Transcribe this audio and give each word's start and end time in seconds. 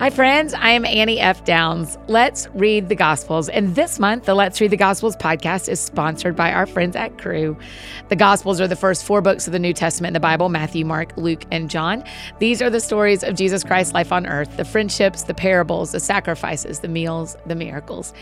Hi, 0.00 0.10
friends. 0.10 0.54
I 0.54 0.70
am 0.70 0.84
Annie 0.84 1.20
F. 1.20 1.44
Downs. 1.44 1.98
Let's 2.08 2.48
read 2.48 2.88
the 2.88 2.96
Gospels. 2.96 3.48
And 3.48 3.76
this 3.76 4.00
month, 4.00 4.24
the 4.24 4.34
Let's 4.34 4.60
Read 4.60 4.72
the 4.72 4.76
Gospels 4.76 5.16
podcast 5.16 5.68
is 5.68 5.78
sponsored 5.78 6.34
by 6.34 6.52
our 6.52 6.66
friends 6.66 6.96
at 6.96 7.16
Cru. 7.16 7.56
The 8.08 8.16
Gospels 8.16 8.60
are 8.60 8.66
the 8.66 8.74
first 8.74 9.04
four 9.04 9.22
books 9.22 9.46
of 9.46 9.52
the 9.52 9.58
New 9.60 9.72
Testament 9.72 10.08
in 10.08 10.14
the 10.14 10.20
Bible 10.20 10.48
Matthew, 10.48 10.84
Mark, 10.84 11.16
Luke, 11.16 11.44
and 11.52 11.70
John. 11.70 12.02
These 12.40 12.60
are 12.60 12.70
the 12.70 12.80
stories 12.80 13.22
of 13.22 13.36
Jesus 13.36 13.62
Christ's 13.62 13.94
life 13.94 14.10
on 14.10 14.26
earth 14.26 14.56
the 14.56 14.64
friendships, 14.64 15.22
the 15.22 15.32
parables, 15.32 15.92
the 15.92 16.00
sacrifices, 16.00 16.80
the 16.80 16.88
meals, 16.88 17.36
the 17.46 17.54
miracles. 17.54 18.12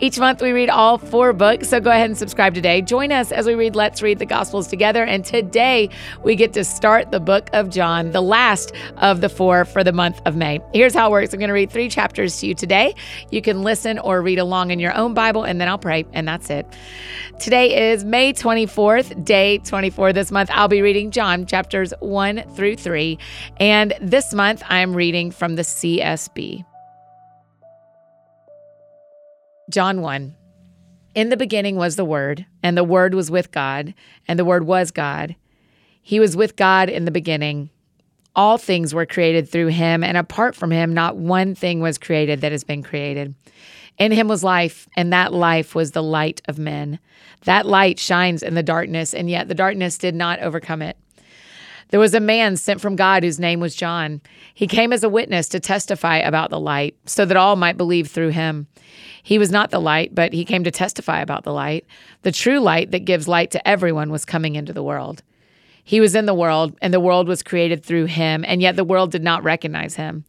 Each 0.00 0.18
month, 0.18 0.42
we 0.42 0.52
read 0.52 0.68
all 0.68 0.98
four 0.98 1.32
books. 1.32 1.70
So 1.70 1.80
go 1.80 1.90
ahead 1.90 2.10
and 2.10 2.18
subscribe 2.18 2.52
today. 2.52 2.82
Join 2.82 3.10
us 3.10 3.32
as 3.32 3.46
we 3.46 3.54
read 3.54 3.74
Let's 3.74 4.02
Read 4.02 4.18
the 4.18 4.26
Gospels 4.26 4.68
together. 4.68 5.02
And 5.02 5.24
today, 5.24 5.88
we 6.22 6.36
get 6.36 6.52
to 6.52 6.62
start 6.62 7.10
the 7.10 7.20
book 7.20 7.48
of 7.54 7.70
John, 7.70 8.10
the 8.10 8.20
last 8.20 8.72
of 8.98 9.22
the 9.22 9.30
four 9.30 9.64
for 9.64 9.82
the 9.82 9.92
month 9.92 10.20
of 10.26 10.36
May. 10.36 10.60
Here's 10.74 10.92
how 10.92 11.14
it 11.21 11.21
works. 11.22 11.32
I'm 11.32 11.40
going 11.40 11.48
to 11.48 11.54
read 11.54 11.70
three 11.70 11.88
chapters 11.88 12.40
to 12.40 12.46
you 12.46 12.54
today. 12.54 12.94
You 13.30 13.40
can 13.40 13.62
listen 13.62 13.98
or 13.98 14.20
read 14.20 14.38
along 14.38 14.70
in 14.70 14.80
your 14.80 14.94
own 14.94 15.14
Bible, 15.14 15.44
and 15.44 15.60
then 15.60 15.68
I'll 15.68 15.78
pray, 15.78 16.04
and 16.12 16.26
that's 16.26 16.50
it. 16.50 16.66
Today 17.38 17.92
is 17.92 18.04
May 18.04 18.32
24th, 18.32 19.24
day 19.24 19.58
24 19.58 20.12
this 20.12 20.30
month. 20.30 20.50
I'll 20.52 20.68
be 20.68 20.82
reading 20.82 21.10
John 21.10 21.46
chapters 21.46 21.94
1 22.00 22.42
through 22.54 22.76
3. 22.76 23.18
And 23.58 23.94
this 24.00 24.34
month, 24.34 24.62
I'm 24.68 24.94
reading 24.94 25.30
from 25.30 25.56
the 25.56 25.62
CSB. 25.62 26.64
John 29.70 30.00
1. 30.00 30.36
In 31.14 31.28
the 31.28 31.36
beginning 31.36 31.76
was 31.76 31.96
the 31.96 32.04
Word, 32.04 32.46
and 32.62 32.76
the 32.76 32.84
Word 32.84 33.14
was 33.14 33.30
with 33.30 33.52
God, 33.52 33.94
and 34.26 34.38
the 34.38 34.44
Word 34.44 34.64
was 34.64 34.90
God. 34.90 35.36
He 36.00 36.18
was 36.18 36.36
with 36.36 36.56
God 36.56 36.88
in 36.88 37.04
the 37.04 37.10
beginning. 37.10 37.70
All 38.34 38.56
things 38.56 38.94
were 38.94 39.06
created 39.06 39.48
through 39.48 39.68
him, 39.68 40.02
and 40.02 40.16
apart 40.16 40.54
from 40.54 40.70
him, 40.70 40.94
not 40.94 41.16
one 41.16 41.54
thing 41.54 41.80
was 41.80 41.98
created 41.98 42.40
that 42.40 42.52
has 42.52 42.64
been 42.64 42.82
created. 42.82 43.34
In 43.98 44.10
him 44.10 44.26
was 44.26 44.42
life, 44.42 44.88
and 44.96 45.12
that 45.12 45.34
life 45.34 45.74
was 45.74 45.90
the 45.90 46.02
light 46.02 46.40
of 46.48 46.58
men. 46.58 46.98
That 47.44 47.66
light 47.66 47.98
shines 47.98 48.42
in 48.42 48.54
the 48.54 48.62
darkness, 48.62 49.12
and 49.12 49.28
yet 49.28 49.48
the 49.48 49.54
darkness 49.54 49.98
did 49.98 50.14
not 50.14 50.40
overcome 50.40 50.80
it. 50.80 50.96
There 51.90 52.00
was 52.00 52.14
a 52.14 52.20
man 52.20 52.56
sent 52.56 52.80
from 52.80 52.96
God 52.96 53.22
whose 53.22 53.38
name 53.38 53.60
was 53.60 53.74
John. 53.74 54.22
He 54.54 54.66
came 54.66 54.94
as 54.94 55.04
a 55.04 55.10
witness 55.10 55.46
to 55.50 55.60
testify 55.60 56.16
about 56.16 56.48
the 56.48 56.58
light, 56.58 56.96
so 57.04 57.26
that 57.26 57.36
all 57.36 57.54
might 57.54 57.76
believe 57.76 58.08
through 58.08 58.30
him. 58.30 58.66
He 59.22 59.38
was 59.38 59.50
not 59.50 59.70
the 59.70 59.78
light, 59.78 60.14
but 60.14 60.32
he 60.32 60.46
came 60.46 60.64
to 60.64 60.70
testify 60.70 61.20
about 61.20 61.44
the 61.44 61.52
light. 61.52 61.84
The 62.22 62.32
true 62.32 62.60
light 62.60 62.92
that 62.92 63.04
gives 63.04 63.28
light 63.28 63.50
to 63.50 63.68
everyone 63.68 64.10
was 64.10 64.24
coming 64.24 64.54
into 64.54 64.72
the 64.72 64.82
world. 64.82 65.22
He 65.84 66.00
was 66.00 66.14
in 66.14 66.26
the 66.26 66.34
world, 66.34 66.76
and 66.80 66.94
the 66.94 67.00
world 67.00 67.28
was 67.28 67.42
created 67.42 67.84
through 67.84 68.06
him, 68.06 68.44
and 68.46 68.62
yet 68.62 68.76
the 68.76 68.84
world 68.84 69.10
did 69.10 69.22
not 69.22 69.42
recognize 69.42 69.96
him. 69.96 70.24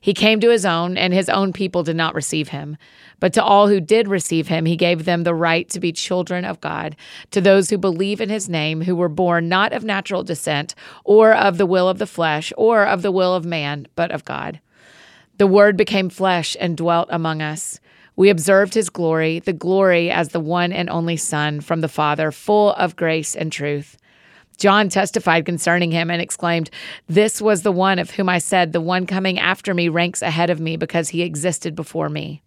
He 0.00 0.12
came 0.12 0.40
to 0.40 0.50
his 0.50 0.66
own, 0.66 0.98
and 0.98 1.14
his 1.14 1.30
own 1.30 1.52
people 1.52 1.82
did 1.82 1.96
not 1.96 2.14
receive 2.14 2.48
him. 2.48 2.76
But 3.20 3.32
to 3.34 3.42
all 3.42 3.68
who 3.68 3.80
did 3.80 4.06
receive 4.06 4.48
him, 4.48 4.66
he 4.66 4.76
gave 4.76 5.04
them 5.04 5.22
the 5.22 5.34
right 5.34 5.66
to 5.70 5.80
be 5.80 5.92
children 5.92 6.44
of 6.44 6.60
God, 6.60 6.94
to 7.30 7.40
those 7.40 7.70
who 7.70 7.78
believe 7.78 8.20
in 8.20 8.28
his 8.28 8.48
name, 8.48 8.82
who 8.82 8.94
were 8.94 9.08
born 9.08 9.48
not 9.48 9.72
of 9.72 9.82
natural 9.82 10.22
descent, 10.22 10.74
or 11.04 11.32
of 11.32 11.56
the 11.56 11.64
will 11.64 11.88
of 11.88 11.98
the 11.98 12.06
flesh, 12.06 12.52
or 12.58 12.84
of 12.84 13.00
the 13.00 13.10
will 13.10 13.34
of 13.34 13.46
man, 13.46 13.86
but 13.94 14.10
of 14.10 14.26
God. 14.26 14.60
The 15.38 15.46
Word 15.46 15.76
became 15.76 16.10
flesh 16.10 16.54
and 16.60 16.76
dwelt 16.76 17.08
among 17.10 17.40
us. 17.40 17.80
We 18.14 18.28
observed 18.28 18.74
his 18.74 18.90
glory, 18.90 19.40
the 19.40 19.52
glory 19.52 20.10
as 20.10 20.28
the 20.28 20.38
one 20.40 20.70
and 20.70 20.88
only 20.90 21.16
Son 21.16 21.60
from 21.60 21.80
the 21.80 21.88
Father, 21.88 22.30
full 22.30 22.72
of 22.74 22.94
grace 22.94 23.34
and 23.34 23.50
truth. 23.50 23.96
John 24.56 24.88
testified 24.88 25.46
concerning 25.46 25.90
him 25.90 26.10
and 26.10 26.22
exclaimed, 26.22 26.70
This 27.08 27.40
was 27.40 27.62
the 27.62 27.72
one 27.72 27.98
of 27.98 28.10
whom 28.10 28.28
I 28.28 28.38
said, 28.38 28.72
The 28.72 28.80
one 28.80 29.06
coming 29.06 29.38
after 29.38 29.74
me 29.74 29.88
ranks 29.88 30.22
ahead 30.22 30.50
of 30.50 30.60
me 30.60 30.76
because 30.76 31.08
he 31.08 31.22
existed 31.22 31.74
before 31.74 32.08
me. 32.08 32.42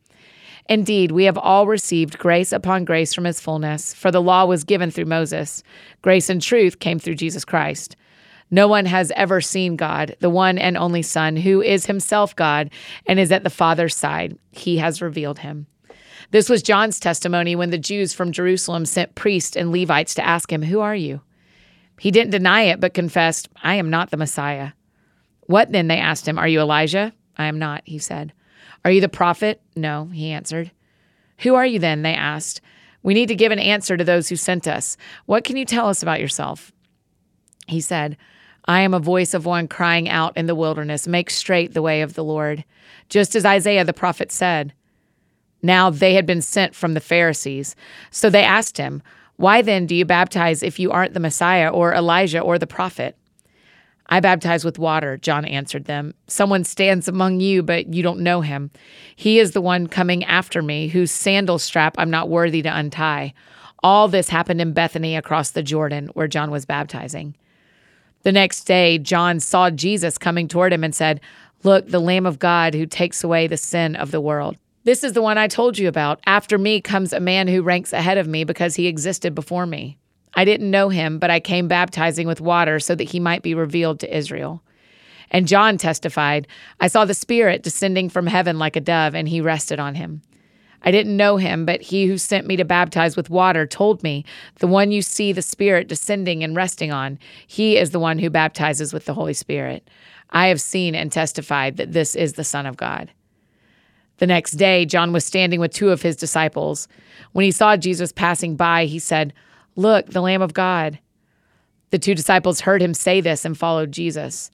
Indeed, 0.69 1.11
we 1.11 1.23
have 1.25 1.37
all 1.37 1.65
received 1.65 2.17
grace 2.17 2.51
upon 2.51 2.85
grace 2.85 3.13
from 3.13 3.23
his 3.23 3.39
fullness, 3.39 3.93
for 3.93 4.11
the 4.11 4.21
law 4.21 4.45
was 4.45 4.65
given 4.65 4.91
through 4.91 5.05
Moses. 5.05 5.63
Grace 6.01 6.29
and 6.29 6.41
truth 6.41 6.79
came 6.79 6.99
through 6.99 7.15
Jesus 7.15 7.45
Christ. 7.45 7.95
No 8.49 8.67
one 8.67 8.85
has 8.85 9.11
ever 9.15 9.41
seen 9.41 9.75
God, 9.75 10.15
the 10.19 10.29
one 10.29 10.57
and 10.57 10.77
only 10.77 11.01
Son, 11.01 11.35
who 11.35 11.61
is 11.61 11.85
himself 11.85 12.35
God 12.35 12.69
and 13.05 13.19
is 13.19 13.31
at 13.31 13.43
the 13.43 13.49
Father's 13.49 13.95
side. 13.95 14.37
He 14.51 14.77
has 14.77 15.01
revealed 15.01 15.39
him. 15.39 15.67
This 16.31 16.49
was 16.49 16.63
John's 16.63 16.99
testimony 16.99 17.55
when 17.55 17.69
the 17.69 17.77
Jews 17.77 18.13
from 18.13 18.31
Jerusalem 18.31 18.85
sent 18.85 19.15
priests 19.15 19.55
and 19.55 19.71
Levites 19.71 20.13
to 20.15 20.25
ask 20.25 20.51
him, 20.51 20.63
Who 20.63 20.79
are 20.81 20.95
you? 20.95 21.21
He 21.99 22.11
didn't 22.11 22.31
deny 22.31 22.63
it, 22.63 22.79
but 22.79 22.93
confessed, 22.93 23.49
I 23.63 23.75
am 23.75 23.89
not 23.89 24.11
the 24.11 24.17
Messiah. 24.17 24.71
What 25.41 25.71
then? 25.71 25.87
They 25.87 25.97
asked 25.97 26.27
him. 26.27 26.37
Are 26.37 26.47
you 26.47 26.59
Elijah? 26.59 27.13
I 27.37 27.45
am 27.45 27.59
not, 27.59 27.81
he 27.85 27.99
said. 27.99 28.33
Are 28.85 28.91
you 28.91 29.01
the 29.01 29.09
prophet? 29.09 29.61
No, 29.75 30.05
he 30.05 30.31
answered. 30.31 30.71
Who 31.39 31.55
are 31.55 31.65
you 31.65 31.79
then? 31.79 32.01
They 32.03 32.13
asked. 32.13 32.61
We 33.03 33.13
need 33.13 33.27
to 33.27 33.35
give 33.35 33.51
an 33.51 33.59
answer 33.59 33.95
to 33.95 34.03
those 34.03 34.29
who 34.29 34.35
sent 34.35 34.67
us. 34.67 34.97
What 35.25 35.43
can 35.43 35.55
you 35.55 35.65
tell 35.65 35.87
us 35.87 36.03
about 36.03 36.19
yourself? 36.19 36.71
He 37.67 37.81
said, 37.81 38.17
I 38.65 38.81
am 38.81 38.93
a 38.93 38.99
voice 38.99 39.33
of 39.33 39.45
one 39.45 39.67
crying 39.67 40.09
out 40.09 40.35
in 40.35 40.45
the 40.45 40.55
wilderness, 40.55 41.07
Make 41.07 41.29
straight 41.29 41.73
the 41.73 41.81
way 41.81 42.01
of 42.01 42.15
the 42.15 42.23
Lord, 42.23 42.65
just 43.07 43.35
as 43.35 43.45
Isaiah 43.45 43.85
the 43.85 43.93
prophet 43.93 44.31
said. 44.31 44.73
Now 45.61 45.89
they 45.89 46.13
had 46.13 46.25
been 46.25 46.41
sent 46.41 46.75
from 46.75 46.93
the 46.93 46.99
Pharisees. 46.99 47.75
So 48.11 48.29
they 48.29 48.43
asked 48.43 48.77
him, 48.77 49.01
why 49.37 49.61
then 49.61 49.85
do 49.85 49.95
you 49.95 50.03
baptize 50.03 50.63
if 50.63 50.79
you 50.79 50.91
aren't 50.91 51.13
the 51.13 51.19
Messiah 51.19 51.69
or 51.69 51.93
Elijah 51.93 52.41
or 52.41 52.57
the 52.57 52.67
prophet? 52.67 53.17
I 54.09 54.19
baptize 54.19 54.65
with 54.65 54.79
water, 54.79 55.17
John 55.17 55.45
answered 55.45 55.85
them. 55.85 56.13
Someone 56.27 56.63
stands 56.63 57.07
among 57.07 57.39
you, 57.39 57.61
but 57.61 57.93
you 57.93 58.01
don't 58.01 58.21
know 58.21 58.41
him. 58.41 58.71
He 59.15 59.37
is 59.37 59.51
the 59.51 59.61
one 59.61 59.87
coming 59.87 60.23
after 60.23 60.61
me, 60.61 60.87
whose 60.87 61.11
sandal 61.11 61.59
strap 61.59 61.95
I'm 61.97 62.09
not 62.09 62.29
worthy 62.29 62.61
to 62.61 62.75
untie. 62.75 63.33
All 63.83 64.07
this 64.07 64.29
happened 64.29 64.61
in 64.61 64.73
Bethany 64.73 65.15
across 65.15 65.51
the 65.51 65.61
Jordan, 65.61 66.07
where 66.13 66.27
John 66.27 66.51
was 66.51 66.65
baptizing. 66.65 67.35
The 68.23 68.31
next 68.31 68.63
day, 68.63 68.97
John 68.97 69.39
saw 69.39 69.69
Jesus 69.69 70.17
coming 70.17 70.47
toward 70.47 70.73
him 70.73 70.83
and 70.83 70.95
said, 70.95 71.21
Look, 71.63 71.87
the 71.87 71.99
Lamb 71.99 72.25
of 72.25 72.39
God 72.39 72.73
who 72.73 72.85
takes 72.85 73.23
away 73.23 73.47
the 73.47 73.57
sin 73.57 73.95
of 73.95 74.11
the 74.11 74.21
world. 74.21 74.57
This 74.87 75.03
is 75.03 75.11
the 75.11 75.21
one 75.21 75.37
I 75.37 75.49
told 75.49 75.77
you 75.77 75.89
about. 75.89 76.21
After 76.25 76.57
me 76.57 76.79
comes 76.79 77.11
a 77.11 77.19
man 77.19 77.49
who 77.49 77.61
ranks 77.61 77.91
ahead 77.91 78.17
of 78.17 78.25
me 78.25 78.45
because 78.45 78.75
he 78.75 78.87
existed 78.87 79.35
before 79.35 79.65
me. 79.65 79.97
I 80.33 80.45
didn't 80.45 80.71
know 80.71 80.87
him, 80.87 81.19
but 81.19 81.29
I 81.29 81.41
came 81.41 81.67
baptizing 81.67 82.25
with 82.25 82.39
water 82.39 82.79
so 82.79 82.95
that 82.95 83.09
he 83.09 83.19
might 83.19 83.43
be 83.43 83.53
revealed 83.53 83.99
to 83.99 84.17
Israel. 84.17 84.63
And 85.29 85.45
John 85.45 85.77
testified, 85.77 86.47
I 86.79 86.87
saw 86.87 87.03
the 87.03 87.13
Spirit 87.13 87.63
descending 87.63 88.07
from 88.07 88.27
heaven 88.27 88.59
like 88.59 88.77
a 88.77 88.79
dove, 88.79 89.13
and 89.13 89.27
he 89.27 89.41
rested 89.41 89.77
on 89.77 89.95
him. 89.95 90.21
I 90.81 90.91
didn't 90.91 91.17
know 91.17 91.35
him, 91.35 91.65
but 91.65 91.81
he 91.81 92.05
who 92.05 92.17
sent 92.17 92.47
me 92.47 92.55
to 92.55 92.63
baptize 92.63 93.17
with 93.17 93.29
water 93.29 93.67
told 93.67 94.03
me, 94.03 94.23
The 94.59 94.67
one 94.67 94.93
you 94.93 95.01
see 95.01 95.33
the 95.33 95.41
Spirit 95.41 95.89
descending 95.89 96.45
and 96.45 96.55
resting 96.55 96.93
on, 96.93 97.19
he 97.45 97.75
is 97.75 97.91
the 97.91 97.99
one 97.99 98.19
who 98.19 98.29
baptizes 98.29 98.93
with 98.93 99.03
the 99.03 99.15
Holy 99.15 99.33
Spirit. 99.33 99.89
I 100.29 100.47
have 100.47 100.61
seen 100.61 100.95
and 100.95 101.11
testified 101.11 101.75
that 101.75 101.91
this 101.91 102.15
is 102.15 102.33
the 102.35 102.45
Son 102.45 102.65
of 102.65 102.77
God. 102.77 103.11
The 104.17 104.27
next 104.27 104.53
day, 104.53 104.85
John 104.85 105.13
was 105.13 105.25
standing 105.25 105.59
with 105.59 105.73
two 105.73 105.89
of 105.89 106.01
his 106.01 106.15
disciples. 106.15 106.87
When 107.33 107.45
he 107.45 107.51
saw 107.51 107.77
Jesus 107.77 108.11
passing 108.11 108.55
by, 108.55 108.85
he 108.85 108.99
said, 108.99 109.33
Look, 109.75 110.07
the 110.07 110.21
Lamb 110.21 110.41
of 110.41 110.53
God. 110.53 110.99
The 111.91 111.99
two 111.99 112.15
disciples 112.15 112.61
heard 112.61 112.81
him 112.81 112.93
say 112.93 113.21
this 113.21 113.45
and 113.45 113.57
followed 113.57 113.91
Jesus. 113.91 114.51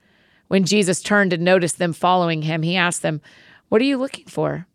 When 0.49 0.65
Jesus 0.65 1.01
turned 1.01 1.33
and 1.33 1.43
noticed 1.43 1.79
them 1.79 1.93
following 1.93 2.43
him, 2.43 2.61
he 2.61 2.75
asked 2.75 3.01
them, 3.01 3.21
What 3.69 3.81
are 3.81 3.85
you 3.85 3.97
looking 3.97 4.25
for? 4.25 4.67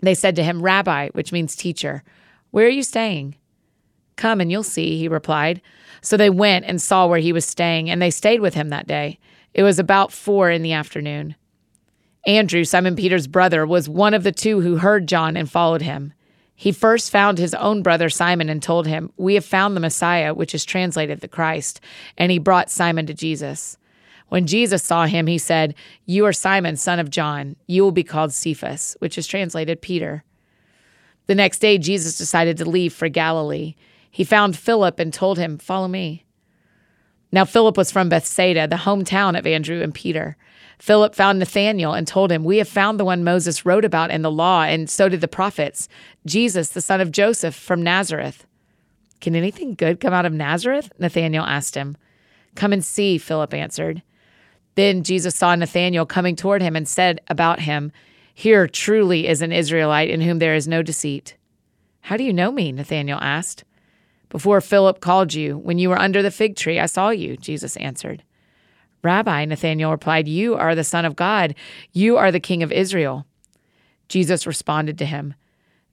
They 0.00 0.14
said 0.14 0.34
to 0.36 0.42
him, 0.42 0.62
Rabbi, 0.62 1.10
which 1.10 1.32
means 1.32 1.54
teacher, 1.54 2.02
where 2.50 2.66
are 2.66 2.70
you 2.70 2.82
staying? 2.82 3.36
Come 4.16 4.40
and 4.40 4.50
you'll 4.50 4.62
see, 4.62 4.98
he 4.98 5.08
replied. 5.08 5.60
So 6.00 6.16
they 6.16 6.30
went 6.30 6.64
and 6.64 6.80
saw 6.80 7.06
where 7.06 7.18
he 7.18 7.32
was 7.32 7.44
staying, 7.44 7.90
and 7.90 8.00
they 8.00 8.10
stayed 8.10 8.40
with 8.40 8.54
him 8.54 8.70
that 8.70 8.86
day. 8.86 9.18
It 9.52 9.62
was 9.62 9.78
about 9.78 10.12
four 10.12 10.50
in 10.50 10.62
the 10.62 10.72
afternoon. 10.72 11.36
Andrew, 12.26 12.64
Simon 12.64 12.96
Peter's 12.96 13.28
brother, 13.28 13.64
was 13.64 13.88
one 13.88 14.12
of 14.12 14.24
the 14.24 14.32
two 14.32 14.60
who 14.60 14.78
heard 14.78 15.06
John 15.06 15.36
and 15.36 15.50
followed 15.50 15.82
him. 15.82 16.12
He 16.56 16.72
first 16.72 17.10
found 17.10 17.38
his 17.38 17.54
own 17.54 17.82
brother 17.82 18.08
Simon 18.08 18.48
and 18.48 18.62
told 18.62 18.86
him, 18.86 19.12
We 19.16 19.34
have 19.34 19.44
found 19.44 19.76
the 19.76 19.80
Messiah, 19.80 20.34
which 20.34 20.54
is 20.54 20.64
translated 20.64 21.20
the 21.20 21.28
Christ. 21.28 21.80
And 22.18 22.32
he 22.32 22.38
brought 22.38 22.70
Simon 22.70 23.06
to 23.06 23.14
Jesus. 23.14 23.78
When 24.28 24.46
Jesus 24.46 24.82
saw 24.82 25.06
him, 25.06 25.28
he 25.28 25.38
said, 25.38 25.74
You 26.04 26.26
are 26.26 26.32
Simon, 26.32 26.76
son 26.76 26.98
of 26.98 27.10
John. 27.10 27.56
You 27.68 27.84
will 27.84 27.92
be 27.92 28.02
called 28.02 28.32
Cephas, 28.32 28.96
which 28.98 29.16
is 29.18 29.26
translated 29.26 29.80
Peter. 29.80 30.24
The 31.26 31.34
next 31.34 31.58
day, 31.58 31.78
Jesus 31.78 32.18
decided 32.18 32.56
to 32.56 32.68
leave 32.68 32.92
for 32.92 33.08
Galilee. 33.08 33.74
He 34.10 34.24
found 34.24 34.56
Philip 34.56 34.98
and 34.98 35.12
told 35.12 35.38
him, 35.38 35.58
Follow 35.58 35.88
me. 35.88 36.24
Now, 37.30 37.44
Philip 37.44 37.76
was 37.76 37.92
from 37.92 38.08
Bethsaida, 38.08 38.66
the 38.66 38.76
hometown 38.76 39.38
of 39.38 39.46
Andrew 39.46 39.82
and 39.82 39.94
Peter. 39.94 40.36
Philip 40.78 41.14
found 41.14 41.38
Nathanael 41.38 41.94
and 41.94 42.06
told 42.06 42.30
him, 42.30 42.44
We 42.44 42.58
have 42.58 42.68
found 42.68 43.00
the 43.00 43.04
one 43.04 43.24
Moses 43.24 43.64
wrote 43.64 43.84
about 43.84 44.10
in 44.10 44.22
the 44.22 44.30
law, 44.30 44.62
and 44.62 44.88
so 44.90 45.08
did 45.08 45.20
the 45.20 45.28
prophets, 45.28 45.88
Jesus, 46.26 46.68
the 46.68 46.82
son 46.82 47.00
of 47.00 47.10
Joseph 47.10 47.54
from 47.54 47.82
Nazareth. 47.82 48.46
Can 49.20 49.34
anything 49.34 49.74
good 49.74 50.00
come 50.00 50.12
out 50.12 50.26
of 50.26 50.32
Nazareth? 50.32 50.92
Nathanael 50.98 51.44
asked 51.44 51.74
him. 51.74 51.96
Come 52.54 52.72
and 52.72 52.84
see, 52.84 53.18
Philip 53.18 53.54
answered. 53.54 54.02
Then 54.74 55.02
Jesus 55.02 55.34
saw 55.34 55.54
Nathanael 55.54 56.04
coming 56.04 56.36
toward 56.36 56.60
him 56.60 56.76
and 56.76 56.86
said 56.86 57.20
about 57.28 57.60
him, 57.60 57.92
Here 58.34 58.66
truly 58.68 59.26
is 59.26 59.40
an 59.40 59.52
Israelite 59.52 60.10
in 60.10 60.20
whom 60.20 60.38
there 60.38 60.54
is 60.54 60.68
no 60.68 60.82
deceit. 60.82 61.36
How 62.02 62.16
do 62.16 62.24
you 62.24 62.32
know 62.32 62.52
me? 62.52 62.72
Nathanael 62.72 63.18
asked. 63.20 63.64
Before 64.28 64.60
Philip 64.60 65.00
called 65.00 65.32
you, 65.32 65.56
when 65.56 65.78
you 65.78 65.88
were 65.88 65.98
under 65.98 66.22
the 66.22 66.30
fig 66.30 66.56
tree, 66.56 66.78
I 66.78 66.86
saw 66.86 67.08
you, 67.10 67.36
Jesus 67.36 67.76
answered. 67.78 68.22
Rabbi, 69.02 69.44
Nathanael 69.44 69.90
replied, 69.90 70.28
You 70.28 70.54
are 70.54 70.74
the 70.74 70.84
Son 70.84 71.04
of 71.04 71.16
God. 71.16 71.54
You 71.92 72.16
are 72.16 72.32
the 72.32 72.40
King 72.40 72.62
of 72.62 72.72
Israel. 72.72 73.26
Jesus 74.08 74.46
responded 74.46 74.98
to 74.98 75.06
him, 75.06 75.34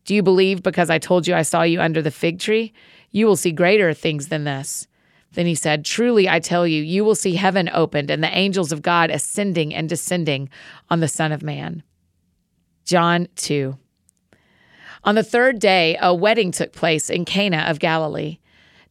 Do 0.06 0.16
you 0.16 0.24
believe 0.24 0.64
because 0.64 0.90
I 0.90 1.00
told 1.00 1.28
you 1.28 1.36
I 1.36 1.42
saw 1.42 1.64
you 1.64 1.82
under 1.82 2.02
the 2.02 2.12
fig 2.12 2.40
tree? 2.40 2.74
You 3.12 3.26
will 3.26 3.36
see 3.36 3.52
greater 3.52 3.94
things 3.94 4.28
than 4.28 4.44
this. 4.44 4.88
Then 5.34 5.46
he 5.46 5.56
said, 5.56 5.86
Truly 5.86 6.30
I 6.30 6.40
tell 6.40 6.68
you, 6.68 6.82
you 6.82 7.04
will 7.04 7.16
see 7.16 7.36
heaven 7.36 7.70
opened 7.74 8.12
and 8.12 8.24
the 8.24 8.38
angels 8.38 8.72
of 8.72 8.82
God 8.82 9.10
ascending 9.10 9.74
and 9.74 9.90
descending 9.90 10.50
on 10.90 11.00
the 11.00 11.08
Son 11.08 11.32
of 11.32 11.44
Man. 11.44 11.84
John 12.86 13.28
2. 13.36 13.78
On 15.06 15.16
the 15.16 15.24
third 15.24 15.60
day, 15.60 15.98
a 16.02 16.14
wedding 16.14 16.52
took 16.52 16.72
place 16.72 17.10
in 17.10 17.26
Cana 17.26 17.66
of 17.68 17.80
Galilee. 17.80 18.38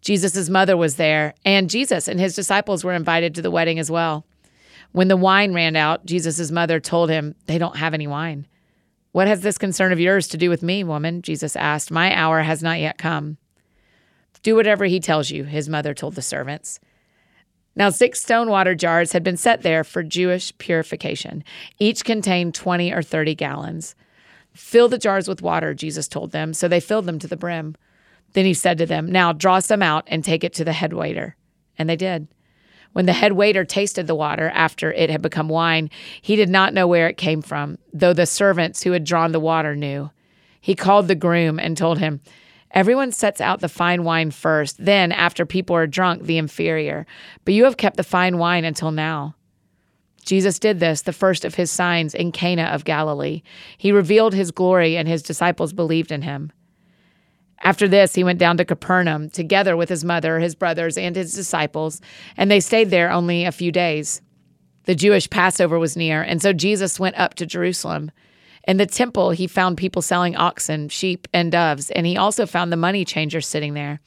Jesus' 0.02 0.49
mother 0.49 0.76
was 0.76 0.96
there, 0.96 1.34
and 1.44 1.70
Jesus 1.70 2.08
and 2.08 2.20
his 2.20 2.34
disciples 2.34 2.84
were 2.84 2.93
invited 2.93 3.34
to 3.34 3.43
the 3.43 3.50
wedding 3.50 3.78
as 3.78 3.90
well. 3.90 4.26
When 4.90 5.08
the 5.08 5.16
wine 5.16 5.54
ran 5.54 5.75
out, 5.76 6.04
Jesus' 6.04 6.50
mother 6.50 6.81
told 6.81 7.08
him, 7.08 7.34
They 7.46 7.56
don't 7.56 7.76
have 7.76 7.94
any 7.94 8.06
wine. 8.06 8.46
What 9.12 9.28
has 9.28 9.40
this 9.40 9.58
concern 9.58 9.93
of 9.93 10.00
yours 10.00 10.28
to 10.28 10.37
do 10.37 10.50
with 10.50 10.62
me, 10.62 10.84
woman? 10.84 11.22
Jesus 11.22 11.54
asked. 11.54 11.90
My 11.90 12.14
hour 12.14 12.40
has 12.40 12.62
not 12.62 12.81
yet 12.81 12.99
come. 12.99 13.37
Do 14.43 14.56
whatever 14.56 14.87
he 14.87 15.00
tells 15.00 15.31
you, 15.31 15.44
his 15.44 15.69
mother 15.69 15.94
told 15.94 16.14
the 16.14 16.22
servants. 16.22 16.81
Now, 17.76 17.90
six 17.90 18.20
stone 18.20 18.50
water 18.50 18.75
jars 18.75 19.12
had 19.12 19.22
been 19.22 19.37
set 19.37 19.62
there 19.62 19.84
for 19.84 20.02
Jewish 20.02 20.56
purification. 20.58 21.44
Each 21.78 22.05
contained 22.05 22.55
20 22.55 22.93
or 22.93 23.02
30 23.02 23.34
gallons. 23.34 23.94
Fill 24.52 24.88
the 24.88 24.98
jars 24.98 25.28
with 25.28 25.43
water, 25.43 25.72
Jesus 25.72 26.08
told 26.08 26.32
them. 26.32 26.52
So 26.52 26.69
they 26.69 26.81
filled 26.81 27.06
them 27.06 27.19
to 27.20 27.28
the 27.28 27.37
brim. 27.37 27.76
Then 28.32 28.44
he 28.44 28.55
said 28.55 28.79
to 28.79 28.87
them, 28.87 29.11
Now 29.11 29.32
draw 29.32 29.58
some 29.58 29.82
out 29.82 30.05
and 30.06 30.25
take 30.25 30.44
it 30.44 30.52
to 30.55 30.64
the 30.64 30.73
head 30.73 30.93
waiter. 30.93 31.37
And 31.79 31.88
they 31.88 31.96
did. 31.96 32.29
When 32.93 33.06
the 33.06 33.12
head 33.14 33.32
waiter 33.32 33.64
tasted 33.64 34.06
the 34.06 34.14
water 34.14 34.50
after 34.50 34.93
it 34.93 35.08
had 35.08 35.23
become 35.23 35.49
wine, 35.49 35.90
he 36.20 36.37
did 36.37 36.50
not 36.50 36.75
know 36.75 36.87
where 36.87 37.08
it 37.08 37.17
came 37.17 37.40
from, 37.40 37.79
though 37.93 38.12
the 38.12 38.26
servants 38.26 38.82
who 38.82 38.93
had 38.93 39.05
drawn 39.05 39.32
the 39.32 39.40
water 39.40 39.75
knew. 39.75 40.11
He 40.61 40.75
called 40.75 41.08
the 41.08 41.14
groom 41.14 41.58
and 41.58 41.76
told 41.76 41.99
him, 41.99 42.20
Everyone 42.70 43.12
sets 43.12 43.40
out 43.40 43.61
the 43.61 43.69
fine 43.69 44.05
wine 44.05 44.31
first, 44.31 44.82
then, 44.82 45.12
after 45.12 45.44
people 45.44 45.76
are 45.76 45.87
drunk, 45.87 46.23
the 46.23 46.38
inferior. 46.38 47.06
But 47.44 47.55
you 47.55 47.64
have 47.64 47.76
kept 47.76 47.96
the 47.96 48.02
fine 48.02 48.38
wine 48.38 48.64
until 48.64 48.90
now. 48.90 49.34
Jesus 50.25 50.58
did 50.58 50.81
this, 50.81 51.02
the 51.02 51.12
first 51.12 51.44
of 51.44 51.56
his 51.56 51.70
signs 51.70 52.14
in 52.14 52.32
Cana 52.32 52.64
of 52.64 52.84
Galilee. 52.84 53.43
He 53.76 53.93
revealed 53.93 54.32
his 54.32 54.52
glory, 54.52 54.96
and 54.96 55.08
his 55.08 55.23
disciples 55.23 55.73
believed 55.73 56.12
in 56.12 56.23
him. 56.23 56.52
After 57.62 57.86
this, 57.86 58.14
he 58.14 58.24
went 58.24 58.40
down 58.40 58.56
to 58.56 58.64
Capernaum, 58.64 59.30
together 59.30 59.76
with 59.76 59.88
his 59.88 60.04
mother, 60.04 60.40
his 60.40 60.54
brothers, 60.54 60.98
and 60.98 61.14
his 61.14 61.32
disciples, 61.32 62.00
and 62.36 62.50
they 62.50 62.60
stayed 62.60 62.90
there 62.90 63.10
only 63.10 63.44
a 63.44 63.52
few 63.52 63.70
days. 63.70 64.20
The 64.84 64.96
Jewish 64.96 65.30
Passover 65.30 65.78
was 65.78 65.96
near, 65.96 66.22
and 66.22 66.42
so 66.42 66.52
Jesus 66.52 66.98
went 66.98 67.16
up 67.16 67.34
to 67.34 67.46
Jerusalem. 67.46 68.10
In 68.66 68.78
the 68.78 68.86
temple, 68.86 69.30
he 69.30 69.46
found 69.46 69.76
people 69.76 70.02
selling 70.02 70.34
oxen, 70.34 70.88
sheep, 70.88 71.28
and 71.32 71.52
doves, 71.52 71.90
and 71.90 72.04
he 72.04 72.16
also 72.16 72.46
found 72.46 72.72
the 72.72 72.76
money 72.76 73.04
changers 73.04 73.46
sitting 73.46 73.74
there. 73.74 74.00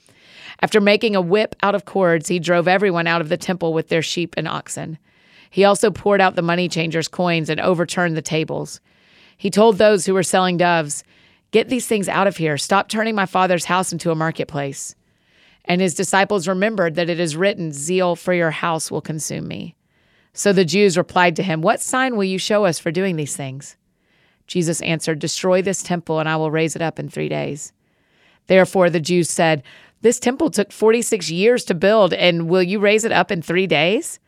After 0.61 0.81
making 0.81 1.15
a 1.15 1.21
whip 1.21 1.55
out 1.63 1.75
of 1.75 1.85
cords, 1.85 2.27
he 2.27 2.39
drove 2.39 2.67
everyone 2.67 3.07
out 3.07 3.21
of 3.21 3.29
the 3.29 3.37
temple 3.37 3.73
with 3.73 3.87
their 3.87 4.01
sheep 4.01 4.33
and 4.37 4.47
oxen. 4.47 4.97
He 5.49 5.63
also 5.63 5.91
poured 5.91 6.19
out 6.19 6.35
the 6.35 6.41
money 6.41 6.67
changers' 6.67 7.07
coins 7.07 7.49
and 7.49 7.61
overturned 7.61 8.17
the 8.17 8.21
tables. 8.21 8.81
He 9.37 9.49
told 9.49 9.77
those 9.77 10.05
who 10.05 10.13
were 10.13 10.23
selling 10.23 10.57
doves, 10.57 11.03
Get 11.55 11.69
these 11.69 11.87
things 11.87 12.09
out 12.09 12.27
of 12.27 12.35
here. 12.35 12.57
Stop 12.57 12.89
turning 12.89 13.15
my 13.15 13.25
father's 13.25 13.63
house 13.63 13.93
into 13.93 14.11
a 14.11 14.15
marketplace. 14.15 14.93
And 15.63 15.79
his 15.79 15.95
disciples 15.95 16.49
remembered 16.49 16.95
that 16.95 17.09
it 17.09 17.17
is 17.17 17.37
written, 17.37 17.71
Zeal 17.71 18.17
for 18.17 18.33
your 18.33 18.51
house 18.51 18.91
will 18.91 18.99
consume 18.99 19.47
me. 19.47 19.73
So 20.33 20.51
the 20.51 20.65
Jews 20.65 20.97
replied 20.97 21.33
to 21.37 21.43
him, 21.43 21.61
What 21.61 21.79
sign 21.79 22.17
will 22.17 22.25
you 22.25 22.39
show 22.39 22.65
us 22.65 22.77
for 22.77 22.91
doing 22.91 23.15
these 23.15 23.37
things? 23.37 23.77
Jesus 24.47 24.81
answered, 24.81 25.19
Destroy 25.19 25.61
this 25.61 25.81
temple, 25.81 26.19
and 26.19 26.27
I 26.27 26.35
will 26.35 26.51
raise 26.51 26.75
it 26.75 26.81
up 26.81 26.99
in 26.99 27.07
three 27.07 27.29
days. 27.29 27.71
Therefore, 28.47 28.89
the 28.89 28.99
Jews 28.99 29.29
said, 29.29 29.63
This 30.01 30.19
temple 30.19 30.49
took 30.49 30.73
46 30.73 31.31
years 31.31 31.63
to 31.63 31.73
build, 31.73 32.13
and 32.13 32.49
will 32.49 32.63
you 32.63 32.79
raise 32.79 33.05
it 33.05 33.13
up 33.13 33.31
in 33.31 33.41
three 33.41 33.65
days? 33.65 34.19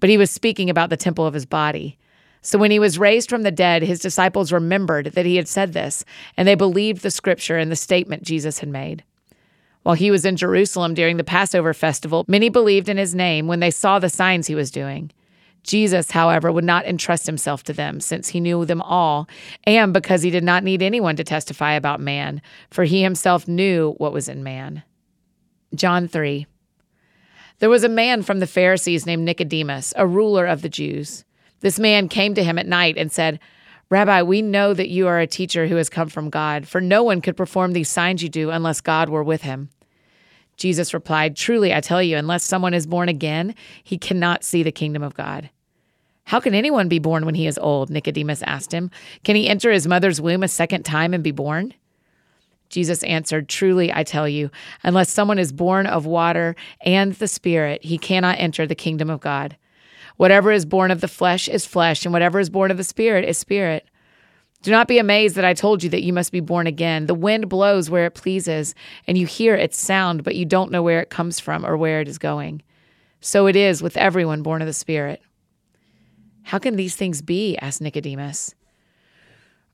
But 0.00 0.08
he 0.08 0.16
was 0.16 0.30
speaking 0.30 0.70
about 0.70 0.88
the 0.88 0.96
temple 0.96 1.26
of 1.26 1.34
his 1.34 1.44
body. 1.44 1.98
So 2.46 2.60
when 2.60 2.70
he 2.70 2.78
was 2.78 2.96
raised 2.96 3.28
from 3.28 3.42
the 3.42 3.50
dead, 3.50 3.82
his 3.82 3.98
disciples 3.98 4.52
remembered 4.52 5.06
that 5.06 5.26
he 5.26 5.34
had 5.34 5.48
said 5.48 5.72
this, 5.72 6.04
and 6.36 6.46
they 6.46 6.54
believed 6.54 7.02
the 7.02 7.10
scripture 7.10 7.56
and 7.56 7.72
the 7.72 7.76
statement 7.76 8.22
Jesus 8.22 8.60
had 8.60 8.68
made. 8.68 9.02
While 9.82 9.96
he 9.96 10.12
was 10.12 10.24
in 10.24 10.36
Jerusalem 10.36 10.94
during 10.94 11.16
the 11.16 11.24
Passover 11.24 11.74
festival, 11.74 12.24
many 12.28 12.48
believed 12.48 12.88
in 12.88 12.98
his 12.98 13.16
name 13.16 13.48
when 13.48 13.58
they 13.58 13.72
saw 13.72 13.98
the 13.98 14.08
signs 14.08 14.46
he 14.46 14.54
was 14.54 14.70
doing. 14.70 15.10
Jesus, 15.64 16.12
however, 16.12 16.52
would 16.52 16.62
not 16.62 16.86
entrust 16.86 17.26
himself 17.26 17.64
to 17.64 17.72
them, 17.72 17.98
since 17.98 18.28
he 18.28 18.38
knew 18.38 18.64
them 18.64 18.80
all, 18.80 19.28
and 19.64 19.92
because 19.92 20.22
he 20.22 20.30
did 20.30 20.44
not 20.44 20.62
need 20.62 20.82
anyone 20.82 21.16
to 21.16 21.24
testify 21.24 21.72
about 21.72 21.98
man, 21.98 22.40
for 22.70 22.84
he 22.84 23.02
himself 23.02 23.48
knew 23.48 23.94
what 23.98 24.12
was 24.12 24.28
in 24.28 24.44
man. 24.44 24.84
John 25.74 26.06
3. 26.06 26.46
There 27.58 27.70
was 27.70 27.82
a 27.82 27.88
man 27.88 28.22
from 28.22 28.38
the 28.38 28.46
Pharisees 28.46 29.04
named 29.04 29.24
Nicodemus, 29.24 29.92
a 29.96 30.06
ruler 30.06 30.46
of 30.46 30.62
the 30.62 30.68
Jews. 30.68 31.24
This 31.60 31.78
man 31.78 32.08
came 32.08 32.34
to 32.34 32.44
him 32.44 32.58
at 32.58 32.66
night 32.66 32.96
and 32.96 33.10
said, 33.10 33.40
Rabbi, 33.88 34.22
we 34.22 34.42
know 34.42 34.74
that 34.74 34.88
you 34.88 35.06
are 35.06 35.20
a 35.20 35.26
teacher 35.26 35.68
who 35.68 35.76
has 35.76 35.88
come 35.88 36.08
from 36.08 36.28
God, 36.28 36.66
for 36.66 36.80
no 36.80 37.02
one 37.02 37.20
could 37.20 37.36
perform 37.36 37.72
these 37.72 37.88
signs 37.88 38.22
you 38.22 38.28
do 38.28 38.50
unless 38.50 38.80
God 38.80 39.08
were 39.08 39.22
with 39.22 39.42
him. 39.42 39.70
Jesus 40.56 40.94
replied, 40.94 41.36
Truly, 41.36 41.72
I 41.72 41.80
tell 41.80 42.02
you, 42.02 42.16
unless 42.16 42.42
someone 42.42 42.74
is 42.74 42.86
born 42.86 43.08
again, 43.08 43.54
he 43.84 43.98
cannot 43.98 44.42
see 44.42 44.62
the 44.62 44.72
kingdom 44.72 45.02
of 45.02 45.14
God. 45.14 45.50
How 46.24 46.40
can 46.40 46.54
anyone 46.54 46.88
be 46.88 46.98
born 46.98 47.24
when 47.24 47.36
he 47.36 47.46
is 47.46 47.58
old? 47.58 47.88
Nicodemus 47.88 48.42
asked 48.42 48.72
him. 48.72 48.90
Can 49.22 49.36
he 49.36 49.48
enter 49.48 49.70
his 49.70 49.86
mother's 49.86 50.20
womb 50.20 50.42
a 50.42 50.48
second 50.48 50.82
time 50.82 51.14
and 51.14 51.22
be 51.22 51.30
born? 51.30 51.72
Jesus 52.68 53.04
answered, 53.04 53.48
Truly, 53.48 53.92
I 53.92 54.02
tell 54.02 54.28
you, 54.28 54.50
unless 54.82 55.12
someone 55.12 55.38
is 55.38 55.52
born 55.52 55.86
of 55.86 56.04
water 56.04 56.56
and 56.80 57.12
the 57.14 57.28
Spirit, 57.28 57.84
he 57.84 57.96
cannot 57.96 58.40
enter 58.40 58.66
the 58.66 58.74
kingdom 58.74 59.08
of 59.08 59.20
God. 59.20 59.56
Whatever 60.16 60.50
is 60.52 60.64
born 60.64 60.90
of 60.90 61.00
the 61.00 61.08
flesh 61.08 61.48
is 61.48 61.66
flesh, 61.66 62.04
and 62.04 62.12
whatever 62.12 62.38
is 62.38 62.50
born 62.50 62.70
of 62.70 62.76
the 62.76 62.84
Spirit 62.84 63.28
is 63.28 63.38
spirit. 63.38 63.86
Do 64.62 64.70
not 64.70 64.88
be 64.88 64.98
amazed 64.98 65.36
that 65.36 65.44
I 65.44 65.54
told 65.54 65.82
you 65.82 65.90
that 65.90 66.02
you 66.02 66.12
must 66.12 66.32
be 66.32 66.40
born 66.40 66.66
again. 66.66 67.06
The 67.06 67.14
wind 67.14 67.48
blows 67.48 67.90
where 67.90 68.06
it 68.06 68.14
pleases, 68.14 68.74
and 69.06 69.16
you 69.16 69.26
hear 69.26 69.54
its 69.54 69.78
sound, 69.78 70.24
but 70.24 70.34
you 70.34 70.44
don't 70.44 70.72
know 70.72 70.82
where 70.82 71.00
it 71.00 71.10
comes 71.10 71.38
from 71.38 71.64
or 71.64 71.76
where 71.76 72.00
it 72.00 72.08
is 72.08 72.18
going. 72.18 72.62
So 73.20 73.46
it 73.46 73.56
is 73.56 73.82
with 73.82 73.96
everyone 73.96 74.42
born 74.42 74.62
of 74.62 74.66
the 74.66 74.72
Spirit. 74.72 75.22
How 76.44 76.58
can 76.58 76.76
these 76.76 76.96
things 76.96 77.22
be? 77.22 77.56
asked 77.58 77.80
Nicodemus. 77.80 78.54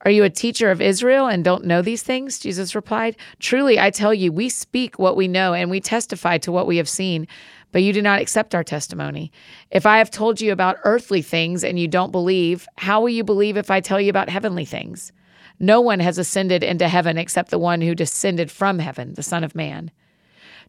Are 0.04 0.10
you 0.10 0.24
a 0.24 0.30
teacher 0.30 0.70
of 0.70 0.80
Israel 0.80 1.28
and 1.28 1.44
don't 1.44 1.64
know 1.64 1.80
these 1.80 2.02
things? 2.02 2.38
Jesus 2.38 2.74
replied. 2.74 3.16
Truly, 3.38 3.78
I 3.78 3.90
tell 3.90 4.12
you, 4.12 4.32
we 4.32 4.48
speak 4.48 4.98
what 4.98 5.16
we 5.16 5.28
know 5.28 5.54
and 5.54 5.70
we 5.70 5.80
testify 5.80 6.38
to 6.38 6.50
what 6.50 6.66
we 6.66 6.78
have 6.78 6.88
seen, 6.88 7.28
but 7.72 7.82
you 7.82 7.92
do 7.92 8.02
not 8.02 8.20
accept 8.20 8.54
our 8.54 8.62
testimony. 8.62 9.32
If 9.70 9.86
I 9.86 9.98
have 9.98 10.10
told 10.10 10.40
you 10.40 10.52
about 10.52 10.78
earthly 10.84 11.22
things 11.22 11.64
and 11.64 11.78
you 11.78 11.88
don't 11.88 12.12
believe, 12.12 12.68
how 12.78 13.00
will 13.00 13.08
you 13.08 13.24
believe 13.24 13.56
if 13.56 13.70
I 13.70 13.80
tell 13.80 14.00
you 14.00 14.10
about 14.10 14.28
heavenly 14.28 14.64
things? 14.64 15.10
No 15.58 15.80
one 15.80 16.00
has 16.00 16.18
ascended 16.18 16.62
into 16.62 16.88
heaven 16.88 17.18
except 17.18 17.50
the 17.50 17.58
one 17.58 17.80
who 17.80 17.94
descended 17.94 18.50
from 18.50 18.78
heaven, 18.78 19.14
the 19.14 19.22
Son 19.22 19.42
of 19.42 19.54
Man. 19.54 19.90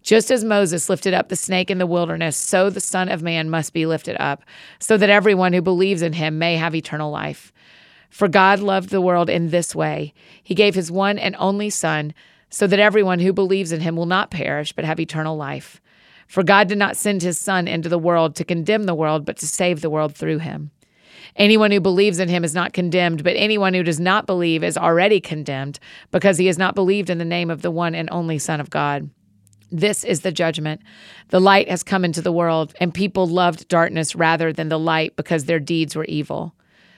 Just 0.02 0.32
as 0.32 0.44
Moses 0.44 0.90
lifted 0.90 1.14
up 1.14 1.30
the 1.30 1.36
snake 1.36 1.72
in 1.72 1.78
the 1.78 1.88
wilderness, 1.88 2.36
so 2.36 2.70
the 2.70 2.82
Son 2.82 3.10
of 3.10 3.24
Man 3.24 3.50
must 3.50 3.74
be 3.74 3.86
lifted 3.86 4.18
up, 4.20 4.44
so 4.80 4.98
that 4.98 5.10
everyone 5.10 5.54
who 5.54 5.62
believes 5.62 6.02
in 6.02 6.14
him 6.14 6.38
may 6.38 6.58
have 6.58 6.76
eternal 6.76 7.10
life. 7.10 7.54
For 8.10 8.28
God 8.28 8.60
loved 8.60 8.90
the 8.90 9.02
world 9.02 9.30
in 9.30 9.50
this 9.50 9.74
way 9.74 10.14
He 10.44 10.54
gave 10.54 10.76
his 10.76 10.92
one 10.92 11.18
and 11.18 11.36
only 11.40 11.70
Son, 11.70 12.14
so 12.50 12.68
that 12.68 12.80
everyone 12.80 13.20
who 13.20 13.34
believes 13.34 13.72
in 13.72 13.82
him 13.82 13.96
will 13.96 14.06
not 14.06 14.30
perish, 14.30 14.74
but 14.74 14.86
have 14.86 15.00
eternal 15.00 15.36
life. 15.36 15.82
For 16.28 16.44
God 16.44 16.68
did 16.68 16.78
not 16.78 16.98
send 16.98 17.22
his 17.22 17.40
Son 17.40 17.68
into 17.68 17.90
the 17.90 18.00
world 18.00 18.36
to 18.36 18.44
condemn 18.44 18.84
the 18.84 18.96
world, 18.96 19.26
but 19.26 19.38
to 19.38 19.48
save 19.48 19.82
the 19.82 19.90
world 19.90 20.16
through 20.16 20.40
him. 20.40 20.72
Anyone 21.36 21.72
who 21.72 21.80
believes 21.80 22.20
in 22.20 22.30
him 22.30 22.44
is 22.44 22.54
not 22.54 22.74
condemned, 22.74 23.24
but 23.24 23.36
anyone 23.36 23.74
who 23.74 23.84
does 23.84 24.00
not 24.00 24.28
believe 24.28 24.64
is 24.64 24.78
already 24.78 25.20
condemned, 25.20 25.80
because 26.12 26.38
he 26.38 26.46
has 26.48 26.58
not 26.58 26.76
believed 26.76 27.10
in 27.10 27.18
the 27.18 27.26
name 27.26 27.50
of 27.50 27.62
the 27.62 27.72
one 27.72 27.96
and 27.96 28.10
only 28.12 28.38
Son 28.38 28.60
of 28.60 28.70
God. 28.70 29.10
This 29.72 30.04
is 30.04 30.22
the 30.22 30.32
judgment. 30.32 30.82
The 31.30 31.42
light 31.42 31.68
has 31.70 31.82
come 31.82 32.06
into 32.06 32.22
the 32.22 32.32
world, 32.32 32.76
and 32.80 32.94
people 32.94 33.26
loved 33.26 33.68
darkness 33.68 34.16
rather 34.16 34.54
than 34.54 34.70
the 34.70 34.78
light 34.78 35.16
because 35.16 35.46
their 35.46 35.60
deeds 35.60 35.96
were 35.96 36.06
evil. 36.06 36.54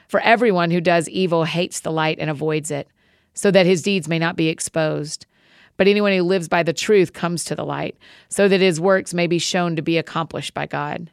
For 0.10 0.20
everyone 0.20 0.72
who 0.72 0.82
does 0.82 1.08
evil 1.08 1.46
hates 1.46 1.80
the 1.80 1.92
light 1.92 2.18
and 2.20 2.30
avoids 2.30 2.72
it, 2.72 2.90
so 3.34 3.50
that 3.52 3.66
his 3.66 3.82
deeds 3.82 4.10
may 4.10 4.20
not 4.20 4.36
be 4.36 4.50
exposed. 4.50 5.26
But 5.78 5.88
anyone 5.88 6.14
who 6.14 6.24
lives 6.24 6.48
by 6.48 6.64
the 6.64 6.74
truth 6.74 7.14
comes 7.14 7.44
to 7.46 7.56
the 7.56 7.66
light, 7.66 7.98
so 8.30 8.48
that 8.48 8.62
his 8.62 8.80
works 8.80 9.14
may 9.14 9.28
be 9.28 9.40
shown 9.40 9.76
to 9.76 9.82
be 9.82 9.98
accomplished 9.98 10.54
by 10.54 10.66
God. 10.66 11.12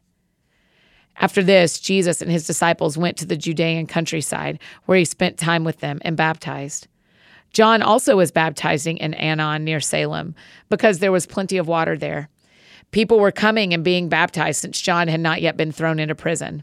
After 1.17 1.43
this, 1.43 1.79
Jesus 1.79 2.23
and 2.23 2.31
his 2.31 2.47
disciples 2.47 2.97
went 2.97 3.17
to 3.19 3.27
the 3.27 3.37
Judean 3.37 3.87
countryside, 3.87 4.59
where 4.87 4.99
he 4.99 5.05
spent 5.05 5.39
time 5.39 5.65
with 5.65 5.81
them 5.81 5.99
and 6.03 6.17
baptized. 6.17 6.89
John 7.53 7.83
also 7.83 8.17
was 8.17 8.31
baptizing 8.31 8.97
in 8.97 9.13
Aenon 9.13 9.63
near 9.63 9.81
Salem, 9.81 10.35
because 10.71 11.01
there 11.01 11.13
was 11.13 11.27
plenty 11.27 11.59
of 11.59 11.69
water 11.69 11.99
there. 11.99 12.31
People 12.93 13.19
were 13.19 13.33
coming 13.33 13.75
and 13.75 13.85
being 13.85 14.09
baptized 14.09 14.61
since 14.61 14.81
John 14.81 15.09
had 15.09 15.21
not 15.21 15.43
yet 15.43 15.57
been 15.57 15.73
thrown 15.73 15.99
into 15.99 16.15
prison. 16.15 16.63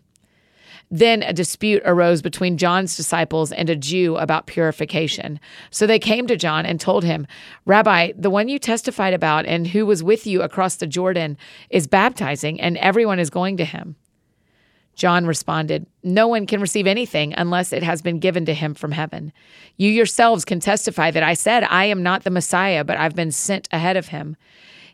Then 0.91 1.21
a 1.21 1.33
dispute 1.33 1.83
arose 1.85 2.21
between 2.21 2.57
John's 2.57 2.97
disciples 2.97 3.51
and 3.51 3.69
a 3.69 3.75
Jew 3.75 4.17
about 4.17 4.47
purification. 4.47 5.39
So 5.69 5.85
they 5.85 5.99
came 5.99 6.25
to 6.27 6.35
John 6.35 6.65
and 6.65 6.81
told 6.81 7.03
him, 7.03 7.27
Rabbi, 7.65 8.13
the 8.17 8.31
one 8.31 8.49
you 8.49 8.57
testified 8.57 9.13
about 9.13 9.45
and 9.45 9.67
who 9.67 9.85
was 9.85 10.03
with 10.03 10.25
you 10.25 10.41
across 10.41 10.75
the 10.75 10.87
Jordan 10.87 11.37
is 11.69 11.85
baptizing, 11.85 12.59
and 12.59 12.77
everyone 12.77 13.19
is 13.19 13.29
going 13.29 13.57
to 13.57 13.65
him. 13.65 13.95
John 14.95 15.25
responded, 15.25 15.85
No 16.03 16.27
one 16.27 16.45
can 16.45 16.59
receive 16.59 16.85
anything 16.85 17.33
unless 17.37 17.71
it 17.71 17.83
has 17.83 18.01
been 18.01 18.19
given 18.19 18.45
to 18.45 18.53
him 18.53 18.73
from 18.73 18.91
heaven. 18.91 19.31
You 19.77 19.89
yourselves 19.89 20.43
can 20.43 20.59
testify 20.59 21.09
that 21.11 21.23
I 21.23 21.35
said, 21.35 21.63
I 21.63 21.85
am 21.85 22.03
not 22.03 22.23
the 22.23 22.29
Messiah, 22.29 22.83
but 22.83 22.97
I've 22.97 23.15
been 23.15 23.31
sent 23.31 23.69
ahead 23.71 23.95
of 23.95 24.09
him. 24.09 24.35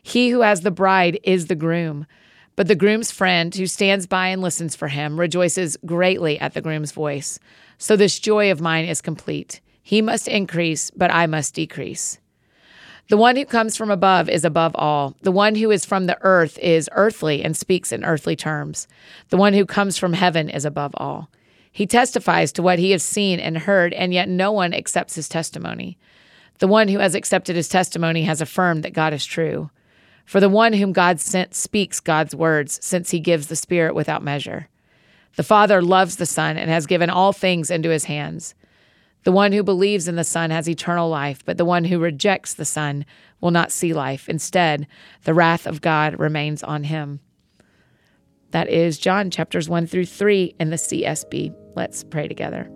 He 0.00 0.28
who 0.28 0.42
has 0.42 0.60
the 0.60 0.70
bride 0.70 1.18
is 1.24 1.46
the 1.46 1.56
groom. 1.56 2.06
But 2.56 2.68
the 2.68 2.74
groom's 2.74 3.10
friend, 3.10 3.54
who 3.54 3.66
stands 3.66 4.06
by 4.06 4.28
and 4.28 4.40
listens 4.40 4.74
for 4.74 4.88
him, 4.88 5.20
rejoices 5.20 5.76
greatly 5.84 6.40
at 6.40 6.54
the 6.54 6.62
groom's 6.62 6.92
voice. 6.92 7.38
So 7.76 7.96
this 7.96 8.18
joy 8.18 8.50
of 8.50 8.62
mine 8.62 8.86
is 8.86 9.02
complete. 9.02 9.60
He 9.82 10.00
must 10.00 10.26
increase, 10.26 10.90
but 10.90 11.12
I 11.12 11.26
must 11.26 11.54
decrease. 11.54 12.18
The 13.08 13.16
one 13.16 13.36
who 13.36 13.44
comes 13.44 13.76
from 13.76 13.90
above 13.90 14.28
is 14.28 14.44
above 14.44 14.74
all. 14.74 15.14
The 15.20 15.30
one 15.30 15.54
who 15.54 15.70
is 15.70 15.84
from 15.84 16.06
the 16.06 16.18
earth 16.22 16.58
is 16.58 16.90
earthly 16.92 17.44
and 17.44 17.56
speaks 17.56 17.92
in 17.92 18.04
earthly 18.04 18.34
terms. 18.34 18.88
The 19.28 19.36
one 19.36 19.52
who 19.52 19.64
comes 19.64 19.96
from 19.96 20.14
heaven 20.14 20.48
is 20.48 20.64
above 20.64 20.92
all. 20.96 21.30
He 21.70 21.86
testifies 21.86 22.50
to 22.52 22.62
what 22.62 22.78
he 22.78 22.90
has 22.92 23.02
seen 23.04 23.38
and 23.38 23.58
heard, 23.58 23.92
and 23.92 24.12
yet 24.12 24.28
no 24.28 24.50
one 24.50 24.72
accepts 24.72 25.14
his 25.14 25.28
testimony. 25.28 25.98
The 26.58 26.66
one 26.66 26.88
who 26.88 26.98
has 26.98 27.14
accepted 27.14 27.54
his 27.54 27.68
testimony 27.68 28.22
has 28.22 28.40
affirmed 28.40 28.82
that 28.82 28.94
God 28.94 29.12
is 29.12 29.26
true. 29.26 29.70
For 30.26 30.40
the 30.40 30.48
one 30.50 30.74
whom 30.74 30.92
God 30.92 31.20
sent 31.20 31.54
speaks 31.54 32.00
God's 32.00 32.34
words, 32.34 32.78
since 32.84 33.10
he 33.10 33.20
gives 33.20 33.46
the 33.46 33.56
Spirit 33.56 33.94
without 33.94 34.22
measure. 34.22 34.68
The 35.36 35.42
Father 35.42 35.80
loves 35.80 36.16
the 36.16 36.26
Son 36.26 36.58
and 36.58 36.68
has 36.68 36.86
given 36.86 37.10
all 37.10 37.32
things 37.32 37.70
into 37.70 37.90
his 37.90 38.04
hands. 38.04 38.54
The 39.22 39.32
one 39.32 39.52
who 39.52 39.62
believes 39.62 40.08
in 40.08 40.16
the 40.16 40.24
Son 40.24 40.50
has 40.50 40.68
eternal 40.68 41.08
life, 41.08 41.44
but 41.44 41.58
the 41.58 41.64
one 41.64 41.84
who 41.84 41.98
rejects 41.98 42.54
the 42.54 42.64
Son 42.64 43.06
will 43.40 43.50
not 43.50 43.72
see 43.72 43.92
life. 43.92 44.28
Instead, 44.28 44.86
the 45.24 45.34
wrath 45.34 45.66
of 45.66 45.80
God 45.80 46.18
remains 46.18 46.62
on 46.62 46.84
him. 46.84 47.20
That 48.50 48.68
is 48.68 48.98
John 48.98 49.30
chapters 49.30 49.68
1 49.68 49.86
through 49.86 50.06
3 50.06 50.54
in 50.58 50.70
the 50.70 50.76
CSB. 50.76 51.54
Let's 51.74 52.04
pray 52.04 52.28
together. 52.28 52.70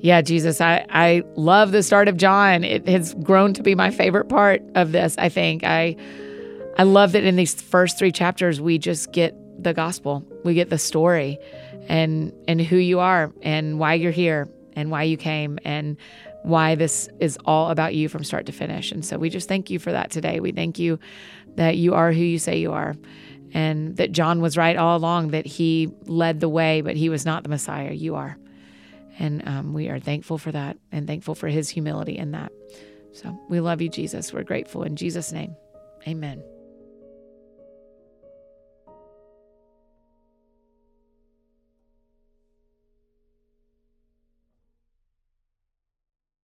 Yeah, 0.00 0.20
Jesus, 0.20 0.60
I, 0.60 0.84
I 0.90 1.22
love 1.34 1.72
the 1.72 1.82
start 1.82 2.08
of 2.08 2.16
John. 2.16 2.64
It 2.64 2.86
has 2.88 3.14
grown 3.14 3.54
to 3.54 3.62
be 3.62 3.74
my 3.74 3.90
favorite 3.90 4.28
part 4.28 4.62
of 4.74 4.92
this, 4.92 5.16
I 5.18 5.28
think. 5.28 5.64
I 5.64 5.96
I 6.78 6.82
love 6.82 7.12
that 7.12 7.24
in 7.24 7.36
these 7.36 7.54
first 7.54 7.98
three 7.98 8.12
chapters 8.12 8.60
we 8.60 8.78
just 8.78 9.10
get 9.12 9.34
the 9.62 9.72
gospel. 9.72 10.24
We 10.44 10.52
get 10.54 10.68
the 10.68 10.78
story 10.78 11.38
and 11.88 12.32
and 12.46 12.60
who 12.60 12.76
you 12.76 13.00
are 13.00 13.32
and 13.42 13.78
why 13.78 13.94
you're 13.94 14.12
here 14.12 14.48
and 14.74 14.90
why 14.90 15.04
you 15.04 15.16
came 15.16 15.58
and 15.64 15.96
why 16.42 16.74
this 16.74 17.08
is 17.18 17.38
all 17.44 17.70
about 17.70 17.94
you 17.94 18.08
from 18.08 18.22
start 18.22 18.46
to 18.46 18.52
finish. 18.52 18.92
And 18.92 19.04
so 19.04 19.18
we 19.18 19.30
just 19.30 19.48
thank 19.48 19.70
you 19.70 19.78
for 19.78 19.90
that 19.90 20.10
today. 20.10 20.38
We 20.38 20.52
thank 20.52 20.78
you 20.78 20.98
that 21.56 21.76
you 21.78 21.94
are 21.94 22.12
who 22.12 22.22
you 22.22 22.38
say 22.38 22.58
you 22.58 22.72
are 22.72 22.94
and 23.52 23.96
that 23.96 24.12
John 24.12 24.40
was 24.42 24.56
right 24.56 24.76
all 24.76 24.96
along, 24.96 25.28
that 25.28 25.46
he 25.46 25.90
led 26.04 26.40
the 26.40 26.48
way, 26.48 26.82
but 26.82 26.96
he 26.96 27.08
was 27.08 27.24
not 27.24 27.42
the 27.42 27.48
Messiah. 27.48 27.92
You 27.92 28.14
are. 28.16 28.36
And 29.18 29.46
um, 29.48 29.72
we 29.72 29.88
are 29.88 29.98
thankful 29.98 30.38
for 30.38 30.52
that 30.52 30.76
and 30.92 31.06
thankful 31.06 31.34
for 31.34 31.48
his 31.48 31.68
humility 31.68 32.16
in 32.16 32.32
that. 32.32 32.52
So 33.12 33.38
we 33.48 33.60
love 33.60 33.80
you, 33.80 33.88
Jesus. 33.88 34.32
We're 34.32 34.42
grateful 34.42 34.82
in 34.82 34.96
Jesus' 34.96 35.32
name. 35.32 35.56
Amen. 36.06 36.42